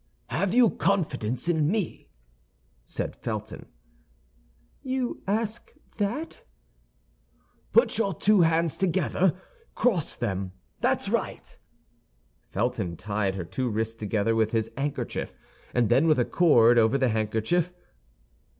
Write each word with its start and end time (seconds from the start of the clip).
"Have 0.29 0.51
you 0.51 0.71
confidence 0.71 1.47
in 1.47 1.67
me?" 1.67 2.09
said 2.87 3.15
Felton. 3.15 3.67
"You 4.81 5.21
ask 5.27 5.71
that?" 5.99 6.43
"Put 7.71 7.95
your 7.99 8.15
two 8.15 8.41
hands 8.41 8.77
together. 8.77 9.39
Cross 9.75 10.15
them; 10.15 10.53
that's 10.79 11.07
right!" 11.07 11.55
Felton 12.49 12.97
tied 12.97 13.35
her 13.35 13.45
two 13.45 13.69
wrists 13.69 13.93
together 13.93 14.35
with 14.35 14.53
his 14.53 14.71
handkerchief, 14.75 15.37
and 15.71 15.87
then 15.87 16.07
with 16.07 16.17
a 16.17 16.25
cord 16.25 16.79
over 16.79 16.97
the 16.97 17.09
handkerchief. 17.09 17.71